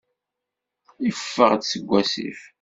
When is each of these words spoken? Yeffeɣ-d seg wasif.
Yeffeɣ-d 1.03 1.61
seg 1.67 1.83
wasif. 1.89 2.41